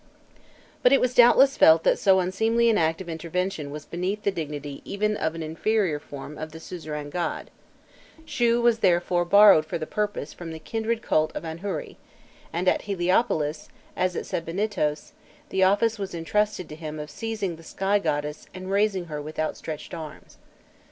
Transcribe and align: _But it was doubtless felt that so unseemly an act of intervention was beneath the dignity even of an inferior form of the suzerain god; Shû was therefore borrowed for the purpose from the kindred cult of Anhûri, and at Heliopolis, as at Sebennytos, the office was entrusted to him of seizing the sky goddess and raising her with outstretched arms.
_But 0.81 0.91
it 0.91 0.99
was 0.99 1.13
doubtless 1.13 1.57
felt 1.57 1.83
that 1.83 1.99
so 1.99 2.19
unseemly 2.19 2.71
an 2.71 2.79
act 2.79 3.01
of 3.01 3.07
intervention 3.07 3.69
was 3.69 3.85
beneath 3.85 4.23
the 4.23 4.31
dignity 4.31 4.81
even 4.83 5.15
of 5.15 5.35
an 5.35 5.43
inferior 5.43 5.99
form 5.99 6.39
of 6.39 6.53
the 6.53 6.59
suzerain 6.59 7.11
god; 7.11 7.51
Shû 8.25 8.59
was 8.63 8.79
therefore 8.79 9.25
borrowed 9.25 9.63
for 9.63 9.77
the 9.77 9.85
purpose 9.85 10.33
from 10.33 10.49
the 10.53 10.57
kindred 10.57 11.03
cult 11.03 11.31
of 11.35 11.43
Anhûri, 11.43 11.97
and 12.51 12.67
at 12.67 12.81
Heliopolis, 12.85 13.69
as 13.95 14.15
at 14.15 14.25
Sebennytos, 14.25 15.11
the 15.49 15.61
office 15.61 15.99
was 15.99 16.15
entrusted 16.15 16.67
to 16.69 16.75
him 16.75 16.97
of 16.99 17.11
seizing 17.11 17.55
the 17.55 17.61
sky 17.63 17.99
goddess 17.99 18.47
and 18.55 18.71
raising 18.71 19.05
her 19.05 19.21
with 19.21 19.37
outstretched 19.37 19.93
arms. 19.93 20.39